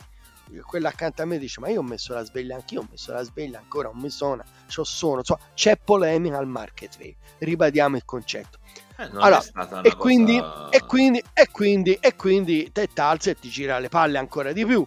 [0.63, 3.23] quella accanto a me dice ma io ho messo la sveglia anch'io ho messo la
[3.23, 8.05] sveglia ancora non mi suona c'ho sono insomma, c'è polemica al market rate ribadiamo il
[8.05, 8.59] concetto
[8.97, 9.41] eh, allora,
[9.83, 10.71] e, quindi, cosa...
[10.71, 14.67] e, quindi, e quindi e quindi te t'alzi e ti gira le palle ancora di
[14.67, 14.85] più.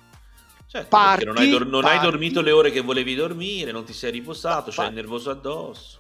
[0.68, 3.92] Certo, parti, non, hai, dor- non hai, dormito le ore che volevi dormire non ti
[3.92, 6.00] sei riposato c'hai il nervoso addosso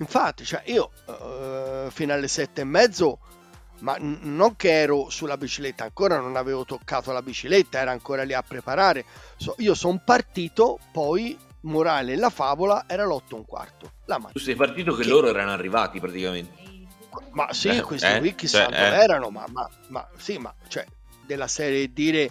[0.00, 3.18] infatti cioè io uh, fino alle sette e mezzo
[3.80, 8.32] ma non che ero sulla bicicletta, ancora non avevo toccato la bicicletta, era ancora lì
[8.32, 9.04] a preparare.
[9.36, 13.92] So, io sono partito, poi morale la favola era l'8 e un quarto.
[14.06, 14.32] La mattina.
[14.32, 16.68] Tu sei partito che, che, loro erano arrivati praticamente.
[17.30, 19.02] Ma sì, eh, questi eh, qui chissà cioè, dove eh.
[19.02, 20.86] erano, ma, ma, ma, sì, ma cioè
[21.24, 22.30] della serie dire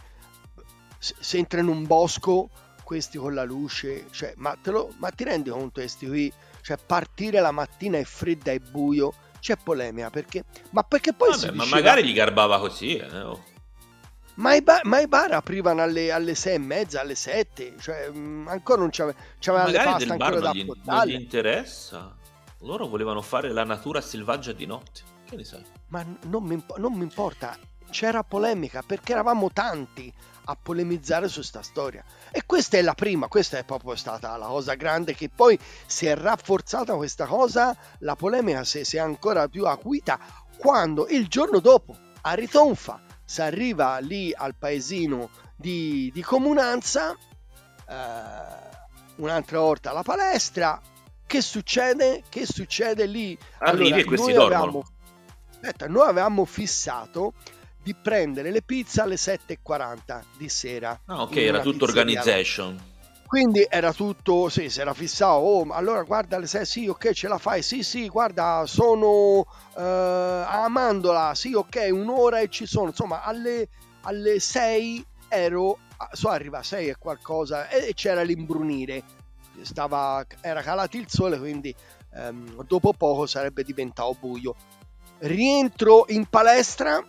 [0.97, 2.49] se, se entra in un bosco
[2.83, 6.31] questi con la luce, cioè, ma, te lo, ma ti rendi conto questi qui?
[6.69, 11.47] Cioè partire la mattina è fredda e buio c'è polemica perché ma perché poi Vabbè,
[11.47, 11.75] ma diceva...
[11.77, 13.43] magari gli garbava così eh, oh.
[14.35, 18.09] ma, i bar, ma i bar aprivano alle, alle sei e mezza alle sette cioè
[18.09, 22.15] mh, mm, ancora non c'aveva, c'aveva le pasta ancora da gli, non gli interessa.
[22.59, 25.01] Loro volevano fare la natura selvaggia di notte.
[25.27, 25.63] Che ne sai?
[25.87, 27.57] Ma non mi, non mi importa
[27.89, 30.13] c'era polemica perché eravamo tanti
[30.49, 32.03] a polemizzare su sta storia.
[32.31, 36.07] E questa è la prima, questa è proprio stata la cosa grande che poi si
[36.07, 40.19] è rafforzata questa cosa, la polemica si, si è ancora più acuita
[40.57, 48.67] quando il giorno dopo a Ritonfa si arriva lì al paesino di, di comunanza, eh,
[49.17, 50.81] un'altra volta alla palestra,
[51.27, 52.23] che succede?
[52.27, 53.37] Che succede lì?
[53.59, 54.55] Arrivi allora, e questi dormono.
[54.55, 54.83] Avevamo,
[55.51, 57.33] aspetta, noi avevamo fissato
[57.89, 60.99] di prendere le pizze alle 7.40 di sera.
[61.05, 62.79] Ah, ok, era tutto organization.
[63.25, 67.27] Quindi era tutto, sì, si era fissato, oh, allora guarda alle 6, sì, ok, ce
[67.27, 72.87] la fai, sì, sì, guarda, sono uh, a Amandola, sì, ok, un'ora e ci sono,
[72.87, 73.69] insomma, alle,
[74.01, 75.77] alle 6 ero,
[76.11, 79.03] so arriva a 6 e qualcosa, e c'era l'imbrunire,
[79.61, 81.73] stava, era calato il sole, quindi
[82.13, 84.55] um, dopo poco sarebbe diventato buio.
[85.19, 87.03] Rientro in palestra,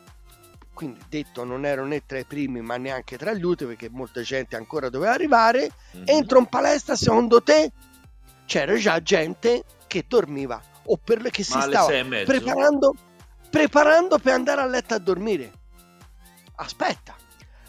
[0.80, 4.22] quindi detto non ero né tra i primi ma neanche tra gli ultimi perché molta
[4.22, 6.04] gente ancora doveva arrivare, mm-hmm.
[6.06, 7.70] entro in palestra, secondo te
[8.46, 11.86] c'era già gente che dormiva o per le che si stava
[12.24, 12.94] preparando,
[13.50, 15.52] preparando per andare a letto a dormire.
[16.54, 17.14] Aspetta,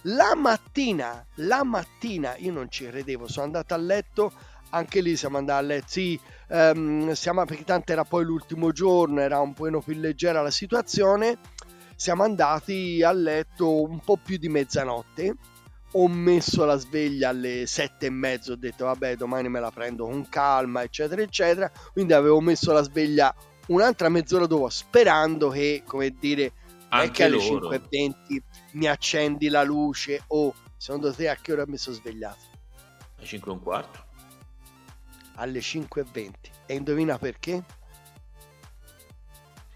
[0.03, 4.31] la mattina, la mattina io non ci credevo, sono andato a letto,
[4.69, 9.19] anche lì siamo andati a letto, sì, um, siamo, perché tanto era poi l'ultimo giorno,
[9.19, 11.37] era un po' più leggera la situazione
[12.01, 15.35] siamo andati a letto un po' più di mezzanotte.
[15.91, 20.05] Ho messo la sveglia alle sette e mezzo, ho detto vabbè domani me la prendo
[20.05, 21.71] con calma, eccetera, eccetera.
[21.93, 23.31] Quindi avevo messo la sveglia
[23.67, 26.53] un'altra mezz'ora dopo, sperando che, come dire,
[26.89, 31.67] Anche che alle 5.20 mi accendi la luce o oh, secondo te a che ora
[31.67, 32.41] mi sono svegliato?
[33.17, 34.05] Alle 5 e un quarto.
[35.35, 36.31] Alle 5.20.
[36.65, 37.63] E indovina perché?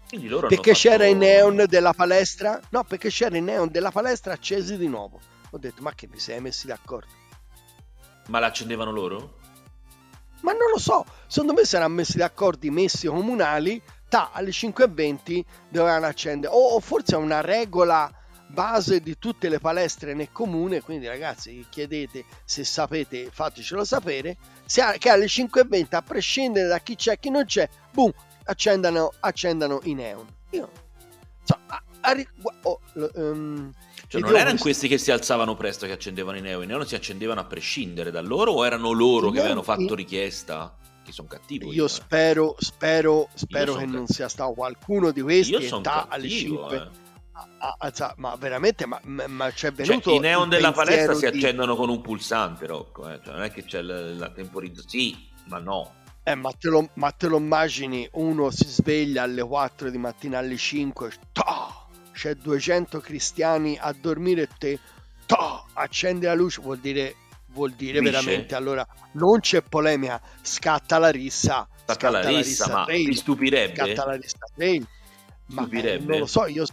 [0.08, 1.10] Perché c'era fatto...
[1.10, 2.60] i neon della palestra?
[2.70, 5.20] No, perché c'era i neon della palestra accesi di nuovo.
[5.50, 7.12] Ho detto, ma che vi sei messi d'accordo?
[8.28, 9.38] Ma l'accendevano loro?
[10.40, 14.50] Ma non lo so, secondo me si erano messi d'accordo i messi comunali, ta, alle
[14.50, 18.10] 5.20 dovevano accendere, o, o forse è una regola
[18.48, 24.82] base di tutte le palestre nel comune, quindi ragazzi chiedete se sapete, fatecelo sapere, se,
[24.98, 28.12] che alle 5.20 a prescindere da chi c'è e chi non c'è, boom,
[28.46, 30.26] accendano, accendano i neon.
[30.50, 30.70] Io,
[31.44, 32.26] so, a, a,
[32.62, 32.80] oh,
[33.14, 33.72] um,
[34.08, 36.94] cioè, non erano questi che si alzavano presto che accendevano i neon, i neon si
[36.94, 40.76] accendevano a prescindere da loro o erano loro che avevano fatto richiesta?
[41.04, 41.66] Che sono cattivo.
[41.66, 41.88] Io, io eh.
[41.88, 46.76] spero, spero, spero che non sia stato qualcuno di questi io che sta alle 5.
[46.76, 47.04] Eh.
[47.58, 51.18] A, a, ma veramente ma, ma c'è cioè, venuto cioè, i neon della palestra di...
[51.18, 53.20] si accendono con un pulsante Rocco eh?
[53.22, 55.92] cioè, non è che c'è la, la temporizzazione sì ma no
[56.28, 60.38] eh, ma, te lo, ma te lo immagini, uno si sveglia alle 4 di mattina,
[60.38, 64.80] alle 5, toh, c'è 200 cristiani a dormire e te
[65.24, 67.14] toh, accendi la luce, vuol dire,
[67.50, 71.68] vuol dire veramente, allora non c'è polemica, scatta la rissa.
[71.84, 73.74] Scatta, scatta la, rissa, rissa ma trail, mi stupirebbe.
[73.76, 74.86] Scatta la rissa trail.
[75.46, 76.66] Ma eh, non lo so, io...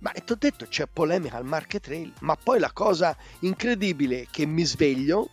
[0.00, 4.26] Ma ti ho detto c'è polemica al market trail, ma poi la cosa incredibile è
[4.30, 5.30] che mi sveglio,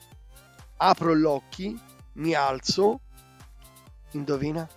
[0.78, 1.78] apro gli occhi,
[2.13, 3.02] mi alzo,
[4.12, 4.67] Indovina?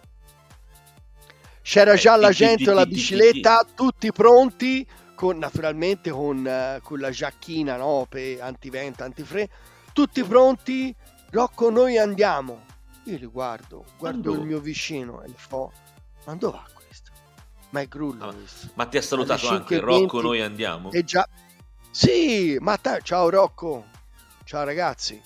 [1.63, 7.77] C'era già la gente la bicicletta, tutti pronti con, naturalmente con, uh, con la giacchina
[7.77, 8.07] no?
[8.09, 9.49] per antivento, antifre,
[9.93, 10.93] tutti pronti,
[11.31, 12.65] Rocco noi andiamo.
[13.05, 14.33] Io li guardo, guardo Quando?
[14.33, 15.73] il mio vicino e gli fo,
[16.25, 17.13] ma dove va questo?
[17.71, 18.35] Ma è grullo ah,
[18.75, 20.91] Ma ti ha salutato anche Rocco noi andiamo?
[20.91, 21.27] E già...
[21.91, 22.99] Sì, ma ta...
[22.99, 23.87] ciao Rocco,
[24.45, 25.21] ciao ragazzi.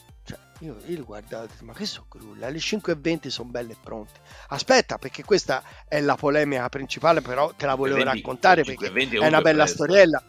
[0.61, 2.43] Io, io li guardavo, ma che sono grulli?
[2.43, 4.21] Alle 5.20 sono belle e pronte.
[4.49, 9.27] Aspetta, perché questa è la polemica principale, però te la volevo 20, raccontare perché è
[9.27, 9.85] una bella presto.
[9.85, 10.23] storiella.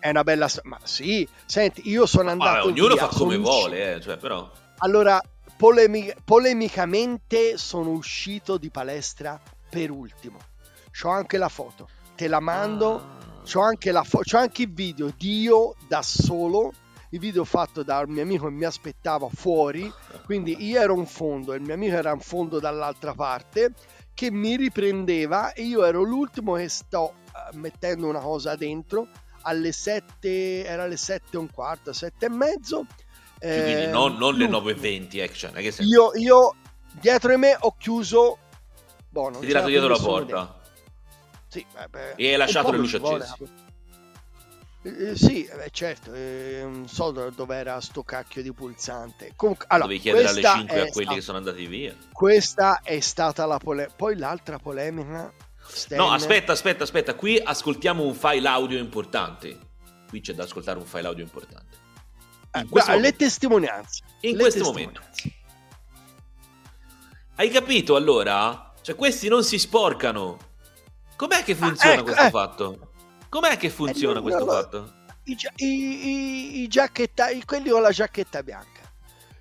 [0.00, 0.70] È una bella storia.
[0.70, 2.66] Ma sì, senti, io sono andato.
[2.66, 4.50] Ma ognuno via, fa come vuole, eh, cioè, però.
[4.78, 5.20] Allora,
[5.56, 10.38] polemi- polemicamente sono uscito di palestra per ultimo.
[10.90, 12.96] C'ho anche la foto, te la mando.
[12.96, 13.16] Ah.
[13.50, 16.72] C'ho anche, la fo- c'ho anche il video di io da solo
[17.10, 19.90] il video fatto dal mio amico che mi aspettava fuori,
[20.24, 23.72] quindi io ero in fondo e il mio amico era in fondo dall'altra parte,
[24.14, 29.08] che mi riprendeva e io ero l'ultimo che sto uh, mettendo una cosa dentro
[29.42, 32.86] alle 7, era le 7 e un quarto, 7 e mezzo.
[33.38, 35.52] Eh, quindi non, non le 9.20 action.
[35.52, 36.54] Che io, io
[36.92, 38.38] dietro di me ho chiuso...
[39.08, 40.60] Boh, non Ti tirato dietro la porta.
[41.46, 43.34] Sì, beh, e hai lasciato le luci accese.
[44.88, 49.32] Eh, sì, eh, certo, eh, non so dove era sto cacchio di pulsante.
[49.36, 51.94] Comunque, allora, Dovevi chiedere alle 5 a quelli stata, che sono andati via.
[52.10, 53.94] Questa è stata la polemica.
[53.96, 55.32] Poi l'altra polemica.
[55.66, 55.98] Stan...
[55.98, 57.14] No, aspetta, aspetta, aspetta.
[57.14, 59.58] Qui ascoltiamo un file audio importante.
[60.08, 61.76] Qui c'è da ascoltare un file audio importante.
[62.52, 64.02] Eh, guarda, le testimonianze.
[64.20, 65.00] In le questo testimonianze.
[65.00, 65.36] momento.
[67.34, 68.72] Hai capito allora?
[68.80, 70.38] Cioè, questi non si sporcano.
[71.14, 72.30] Com'è che funziona ah, ecco, questo eh.
[72.30, 72.87] fatto?
[73.28, 74.92] Com'è che funziona eh, questo no, fatto?
[75.24, 78.90] I, i, i, giacchetta, quelli con la giacchetta bianca.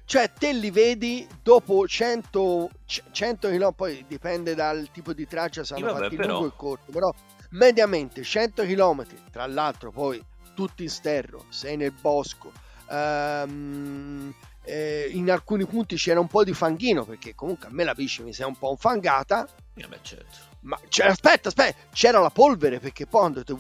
[0.04, 2.70] Cioè, te li vedi dopo 100,
[3.12, 6.34] 100 km, poi dipende dal tipo di traccia, se hanno fatti però...
[6.34, 7.14] lungo e corto, però
[7.52, 10.24] mediamente 100 km, tra l'altro poi
[10.54, 12.52] tutti in sterro, sei nel bosco,
[12.90, 17.94] um, eh, in alcuni punti c'era un po' di fanghino, perché comunque a me la
[17.94, 19.48] bici mi si è un po' infangata.
[19.76, 23.56] Eh beh, certo ma aspetta, aspetta, c'era la polvere perché poi andate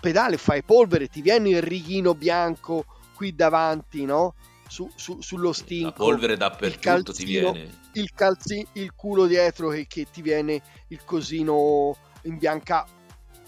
[0.00, 4.34] pedale, fai polvere, ti viene il righino bianco qui davanti, no?
[4.68, 5.88] Su, su, sullo stinco.
[5.88, 7.78] La polvere dappertutto calzino, ti viene.
[7.94, 12.86] Il, calzi, il culo dietro che, che ti viene il cosino in bianca.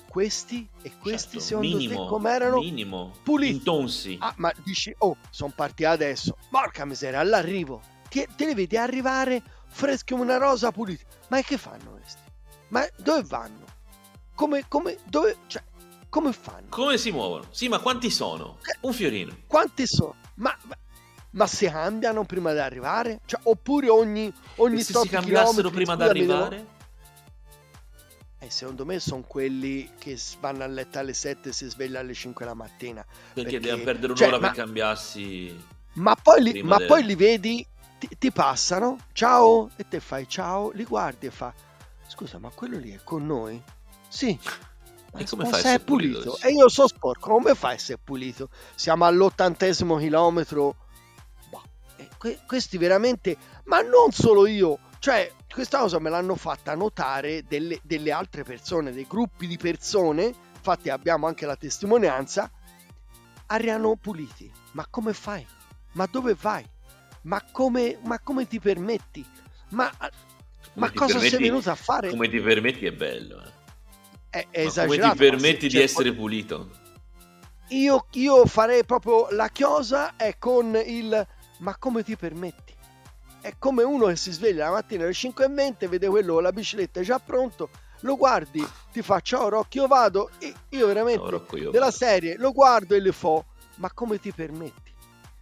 [0.09, 2.59] Questi e questi certo, secondo minimo, te com'erano?
[2.59, 3.55] Minimo, puliti.
[3.55, 4.17] Intonsi.
[4.21, 6.37] Ah, ma dici, oh, sono partiti adesso.
[6.51, 7.81] Porca miseria, all'arrivo.
[8.11, 11.03] Te, te li vedi arrivare freschi come una rosa puliti.
[11.29, 12.22] Ma che fanno questi?
[12.73, 13.67] Ma dove vanno?
[14.35, 15.63] Come, come, dove, cioè,
[16.09, 16.69] come fanno?
[16.71, 17.45] Come si muovono?
[17.51, 18.59] Sì, ma quanti sono?
[18.63, 19.37] Eh, Un fiorino.
[19.47, 20.15] Quanti sono?
[20.37, 20.77] Ma, ma,
[21.33, 23.21] ma, si cambiano prima di arrivare?
[23.27, 26.57] Cioè, oppure ogni, ogni e se si cambiassero prima di arrivare?
[26.57, 26.71] Devo...
[28.39, 32.15] Eh, secondo me sono quelli che vanno a letto alle 7 e si svegliano alle
[32.15, 33.05] 5 la mattina.
[33.35, 35.65] Perché, perché devono perdere un'ora cioè, per ma, cambiarsi.
[35.93, 37.67] Ma poi li, ma poi li vedi,
[37.99, 41.53] ti, ti, passano, ciao, e te fai ciao, li guardi e fa
[42.13, 43.61] scusa, ma quello lì è con noi?
[44.09, 44.39] Sì.
[45.15, 46.21] E come fai se è pulito?
[46.21, 46.47] pulito?
[46.47, 48.51] E io so sporco, come fai se è pulito?
[48.75, 50.77] Siamo all'ottantesimo chilometro.
[51.49, 51.63] Boh.
[52.19, 57.81] Que- questi veramente, ma non solo io, cioè questa cosa me l'hanno fatta notare delle,
[57.83, 62.51] delle altre persone, dei gruppi di persone, infatti abbiamo anche la testimonianza,
[63.47, 64.53] arrivano puliti.
[64.73, 65.47] Ma come fai?
[65.93, 66.65] Ma dove vai?
[67.23, 69.27] Ma come, ma come ti permetti?
[69.71, 69.91] Ma
[70.75, 72.11] ma cosa sei venuto a fare?
[72.11, 73.43] Come ti permetti è bello.
[73.43, 73.51] Eh.
[74.31, 75.01] È, è esagerato.
[75.01, 76.71] Come ti permetti di essere pulito?
[77.69, 81.27] Io, io farei proprio la chiosa è con il
[81.63, 82.75] ma come ti permetti?
[83.41, 87.01] È come uno che si sveglia la mattina alle 5.20, vede quello con la bicicletta
[87.03, 91.57] già pronto, lo guardi, ti fa ciao Rocchi, io vado, e io veramente no, Rocco,
[91.57, 91.97] io della vado.
[91.97, 94.91] serie lo guardo e le fo, ma come ti permetti?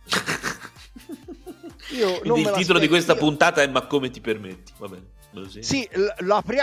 [1.97, 3.19] io Quindi il titolo di questa io...
[3.19, 4.73] puntata è ma come ti permetti?
[4.79, 5.19] Va bene.
[5.61, 5.89] Sì,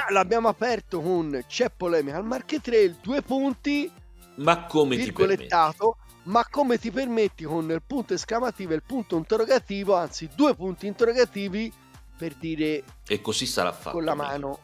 [0.10, 3.89] l'abbiamo aperto con c'è polemica al Marche Trail, due punti.
[4.36, 5.47] Ma come ti permetti?
[6.23, 10.86] Ma come ti permetti con il punto esclamativo e il punto interrogativo, anzi due punti
[10.86, 11.71] interrogativi
[12.17, 12.84] per dire...
[13.08, 13.95] E così sarà fatto.
[13.95, 14.60] Con la mano.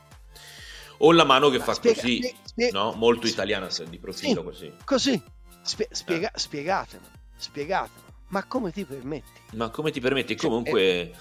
[0.97, 2.91] O la mano che fa spiega, così, spiega, no?
[2.93, 4.73] Molto italiana di profilo sì, così.
[4.83, 5.23] Così.
[5.61, 6.37] Spie, spiega, eh.
[6.37, 7.05] Spiegatemi,
[7.37, 8.01] spiegatemi.
[8.27, 9.41] Ma come ti permetti?
[9.53, 10.35] Ma come ti permetti?
[10.35, 10.81] Cioè, Comunque...
[10.81, 11.15] Eh,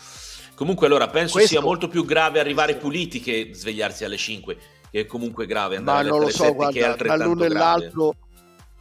[0.55, 1.51] Comunque allora penso Questo...
[1.51, 4.57] sia molto più grave arrivare puliti che svegliarsi alle 5,
[4.91, 8.15] che è comunque grave andare Ma non lo so, guarda, tra l'uno e l'altro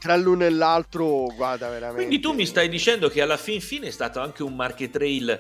[0.02, 2.06] tra l'uno e l'altro, guarda veramente.
[2.08, 5.40] Quindi tu mi stai dicendo che alla fin fine è stato anche un market trail,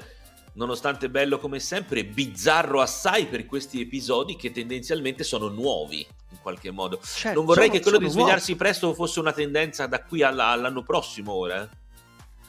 [0.53, 6.69] nonostante bello come sempre, bizzarro assai per questi episodi che tendenzialmente sono nuovi in qualche
[6.69, 6.99] modo.
[7.03, 8.31] Certo, non vorrei sono- che quello di sono nuovi.
[8.33, 11.67] svegliarsi presto fosse una tendenza da qui alla- all'anno prossimo ora.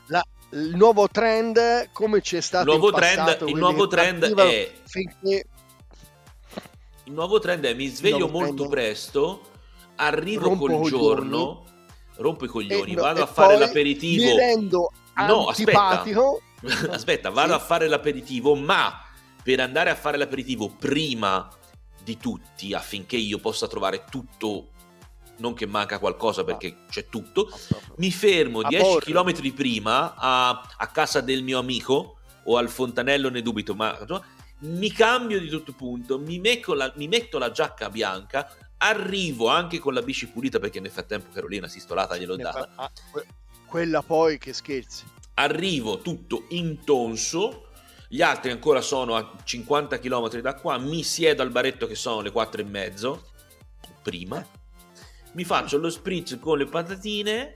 [0.08, 4.34] La- il nuovo trend, come c'è stato Il nuovo in trend- passato, il nuovo trend
[4.38, 5.46] è- finché
[7.04, 8.70] Il nuovo trend è mi sveglio molto trend.
[8.70, 9.42] presto,
[9.96, 11.64] arrivo Rompo col giorno,
[12.16, 14.24] rompo i coglioni, e no- vado a fare l'aperitivo.
[14.24, 16.04] mi rendo No, aspetta.
[16.90, 17.58] Aspetta, vado Sì.
[17.58, 19.02] a fare l'aperitivo, ma
[19.42, 21.48] per andare a fare l'aperitivo prima
[22.02, 24.68] di tutti, affinché io possa trovare tutto,
[25.42, 27.50] non che manca qualcosa perché c'è tutto,
[27.96, 29.12] mi fermo A 10 porre.
[29.12, 33.98] km prima a, a casa del mio amico o al fontanello, ne dubito, ma
[34.60, 39.78] mi cambio di tutto punto, mi metto, la, mi metto la giacca bianca, arrivo anche
[39.78, 42.70] con la bici pulita perché nel frattempo Carolina si stolata gliel'ho data.
[42.76, 43.26] ah, que-
[43.66, 45.04] quella poi che scherzi.
[45.34, 47.68] Arrivo tutto intonso,
[48.08, 52.20] gli altri ancora sono a 50 km da qua, mi siedo al baretto che sono
[52.20, 53.30] le 4 e mezzo,
[54.02, 54.44] prima,
[55.32, 57.54] mi faccio lo spritz con le patatine,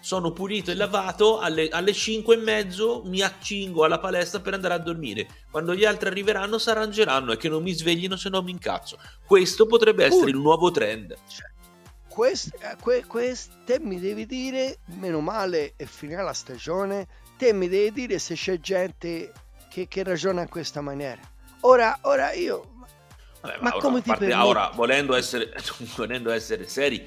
[0.00, 4.74] sono pulito e lavato, alle, alle 5 e mezzo mi accingo alla palestra per andare
[4.74, 5.26] a dormire.
[5.50, 8.98] Quando gli altri arriveranno si arrangeranno e che non mi sveglino se no mi incazzo.
[9.26, 11.16] Questo potrebbe essere il nuovo trend.
[12.08, 17.52] Quest, eh, que- quest- te mi devi dire, meno male è finita la stagione, te
[17.52, 19.32] mi devi dire se c'è gente
[19.68, 21.20] che, che ragiona in questa maniera.
[21.62, 22.74] Ora, ora io...
[23.46, 25.52] Vabbè, ma ora, come ti parte- ora, volendo essere,
[25.96, 27.06] volendo essere seri,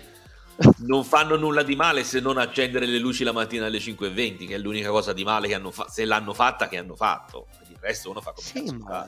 [0.80, 4.56] non fanno nulla di male se non accendere le luci la mattina alle 5.20, che
[4.56, 7.47] è l'unica cosa di male che hanno fatto, se l'hanno fatta che hanno fatto.
[7.69, 9.08] Il resto uno fa come Sì, ma...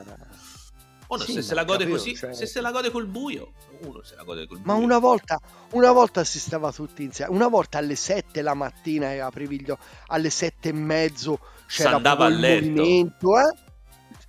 [1.08, 3.06] Uno sì, se ma se la gode capito, così, cioè- se se la gode col
[3.06, 4.86] buio, uno se la gode col Ma buio.
[4.86, 5.42] una volta,
[5.72, 10.30] una volta si stava tutti insieme, una volta alle 7 la mattina era Priviglio, alle
[10.30, 13.54] 7 e mezzo c'era il movimento, eh?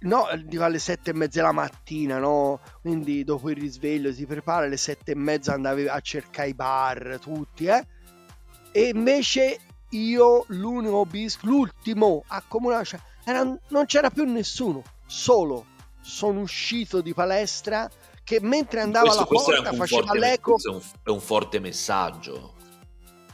[0.03, 2.61] No, dico alle 7 e mezza la mattina, no?
[2.81, 7.19] Quindi dopo il risveglio si prepara, alle 7 e mezza andavi a cercare i bar,
[7.21, 7.87] tutti, eh?
[8.73, 9.59] E invece
[9.91, 15.67] io, l'unico bis, l'ultimo a comunare, cioè, era- non c'era più nessuno, solo
[16.01, 17.89] sono uscito di palestra
[18.25, 22.55] che mentre andavo questo, alla questo porta faceva l'eco è un, è un forte messaggio.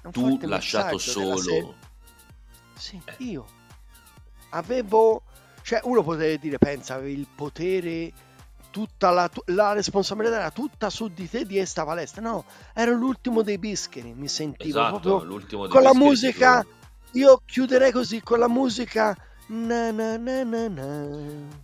[0.02, 1.36] Un Tu forte lasciato messaggio solo.
[1.38, 1.74] serie.
[2.74, 3.24] Sì, Eh.
[3.24, 3.44] io
[4.50, 5.22] avevo,
[5.68, 8.10] cioè uno poteva dire, pensa, avevi il potere,
[8.70, 12.22] tutta la, la responsabilità era tutta su di te di esta palestra.
[12.22, 16.66] No, ero l'ultimo dei bischeri, mi sentivo Esatto, proprio l'ultimo dei con la musica.
[17.12, 19.14] Io chiuderei così con la musica.
[19.48, 21.06] Na na na na na.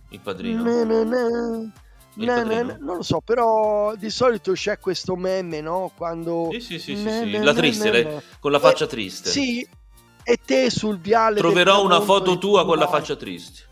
[0.09, 0.61] Il padrino.
[0.61, 1.71] Na na na.
[2.13, 2.61] Na na.
[2.61, 5.91] Non lo so, però di solito c'è questo meme, no?
[5.97, 7.31] Quando Sì, sì, sì, sì, sì.
[7.39, 9.31] La triste, lei- con la Eh, faccia triste.
[9.31, 9.67] Sì,
[10.25, 11.37] e te sul viale.
[11.37, 13.63] Troverò una foto tua tu con la faccia triste.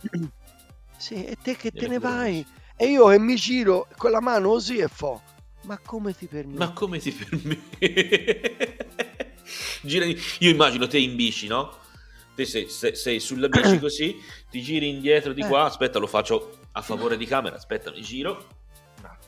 [0.97, 2.45] Sì, e te che te ne vai?
[2.77, 5.21] E io che mi giro con la mano così e fo.
[5.63, 6.57] Ma come ti permetti?
[6.57, 7.93] Ma come ti permetti?
[9.81, 11.77] Girati- Io immagino te in bici, no?
[12.35, 14.15] Te sei, sei- sei sulla bici così,
[14.49, 15.47] ti giri indietro di Eh.
[15.47, 15.63] qua.
[15.65, 17.55] Aspetta, lo faccio a favore di camera.
[17.55, 18.45] Aspetta, mi giro.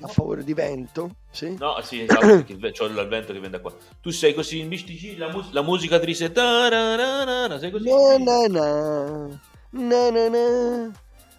[0.01, 1.15] A favore di vento?
[1.31, 1.55] Sì.
[1.58, 3.73] No, sì, esatto, perché il ve- c'ho il vento che viene da qua.
[4.01, 6.31] Tu sei così in giri, la, mus- la musica triste.
[6.31, 7.86] tarararara, Sei così.
[7.89, 9.39] Na na na.
[9.69, 10.91] Na na na.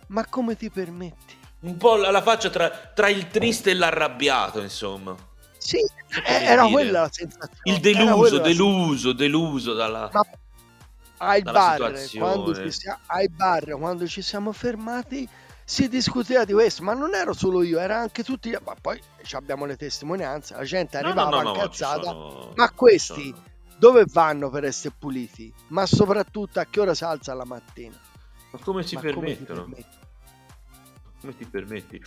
[0.09, 1.35] Ma come ti permetti?
[1.61, 5.15] Un po' la, la faccia tra, tra il triste e l'arrabbiato, insomma.
[5.59, 6.73] Sì, eh, era dire?
[6.73, 7.61] quella la sensazione.
[7.65, 10.09] Il deluso, deluso, deluso dalla...
[10.13, 10.23] Ma
[11.19, 15.27] ai bar, quando ci sia- ai bar, quando ci siamo fermati,
[15.69, 19.01] si discuteva di questo, ma non ero solo io, era anche tutti, ma poi
[19.33, 22.71] abbiamo le testimonianze, la gente No, no, arrivava no, no, ma ci incazzata, sono- ma
[22.71, 23.43] questi sono-
[23.77, 25.53] dove vanno per essere puliti?
[25.69, 27.99] Ma soprattutto a che ora si alza la mattina?
[28.53, 29.61] Ma come si Ma come permettono?
[29.65, 29.95] permetti?
[31.21, 32.03] Come ti permetti?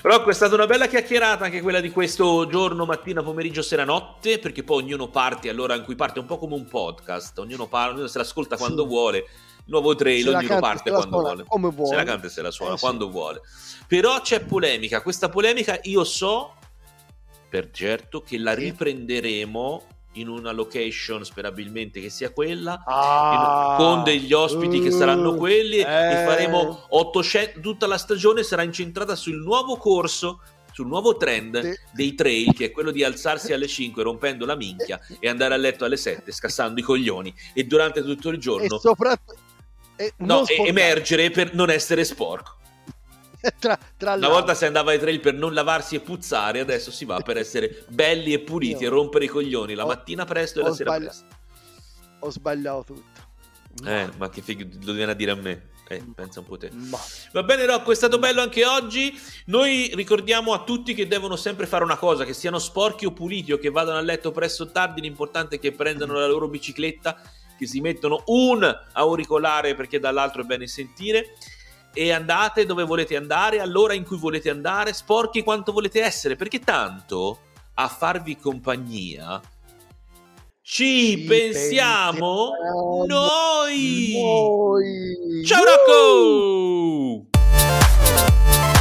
[0.00, 4.38] Rocco, è stata una bella chiacchierata anche quella di questo giorno, mattina, pomeriggio, sera, notte,
[4.38, 7.66] perché poi ognuno parte all'ora in cui parte, è un po' come un podcast, ognuno,
[7.66, 8.88] parla, ognuno se l'ascolta quando Sì.
[8.88, 9.26] vuole,
[9.66, 11.44] nuovo trail, Se ognuno canta, parte se quando suona vuole.
[11.48, 11.96] come Se vuole.
[11.96, 12.82] la canta e se la suona Eh, sì.
[12.82, 13.40] quando vuole.
[13.86, 16.54] Però c'è polemica, questa polemica io so
[17.48, 18.60] per certo che la Sì.
[18.60, 25.36] riprenderemo in una location sperabilmente che sia quella Ah, con degli ospiti che saranno uh,
[25.36, 26.24] quelli e eh.
[26.24, 30.40] faremo 800 tutta la stagione sarà incentrata sul nuovo corso
[30.72, 31.78] sul nuovo trend Sì.
[31.92, 35.56] dei trail che è quello di alzarsi alle 5 rompendo la minchia e andare a
[35.56, 38.78] letto alle 7 scassando i coglioni e durante tutto il e giorno e non
[39.96, 40.68] e- sporcare.
[40.68, 42.56] emergere per non essere sporco
[43.58, 47.04] tra, tra una volta si andava ai trail per non lavarsi e puzzare adesso si
[47.04, 50.60] va per essere belli e puliti Io- e rompere i coglioni la ho- mattina presto
[50.60, 51.16] e la sera sbagliato.
[51.18, 51.36] presto
[52.20, 56.40] ho sbagliato tutto eh ma che figo lo viene a dire a me Eh, pensa
[56.40, 56.70] un po' te.
[56.72, 56.98] Ma...
[57.32, 59.12] Va bene Rocco, è stato bello anche oggi.
[59.48, 63.52] Noi ricordiamo a tutti che devono sempre fare una cosa, che siano sporchi o puliti
[63.52, 67.20] o che vadano a letto presto o tardi, l'importante è che prendano la loro bicicletta,
[67.56, 71.34] che si mettono un auricolare perché dall'altro è bene sentire
[71.92, 76.58] e andate dove volete andare, all'ora in cui volete andare, sporchi quanto volete essere, perché
[76.58, 77.38] tanto
[77.74, 79.40] a farvi compagnia
[80.66, 84.12] ci, Ci pensiamo, pensiamo noi.
[84.14, 85.44] Noi.
[85.44, 87.26] Ciao Woo!
[87.28, 88.73] Rocco!